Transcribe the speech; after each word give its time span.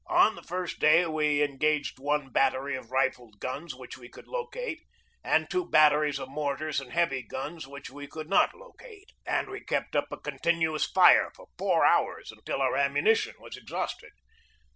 On 0.09 0.33
the 0.33 0.41
first 0.41 0.79
day 0.79 1.05
we 1.05 1.43
engaged 1.43 1.99
one 1.99 2.21
ON 2.21 2.25
THE 2.25 2.31
JAMES 2.31 2.33
RIVER 2.33 2.33
n 2.33 2.33
9 2.33 2.33
battery 2.63 2.75
of 2.75 2.91
rifled 2.91 3.39
guns 3.39 3.75
which 3.75 3.99
we 3.99 4.09
could 4.09 4.27
locate 4.27 4.81
and 5.23 5.47
two 5.47 5.69
batteries 5.69 6.17
of 6.17 6.27
mortars 6.27 6.81
and 6.81 6.91
heavy 6.91 7.21
guns 7.21 7.67
which 7.67 7.91
we 7.91 8.07
could 8.07 8.27
not 8.27 8.55
locate; 8.57 9.11
and 9.27 9.47
we 9.51 9.59
kept 9.63 9.95
up 9.95 10.07
a 10.11 10.17
continuous 10.17 10.87
fire 10.87 11.29
for 11.35 11.49
four 11.55 11.85
hours, 11.85 12.31
until 12.31 12.63
our 12.63 12.75
ammunition 12.75 13.35
was 13.37 13.55
exhausted. 13.55 14.13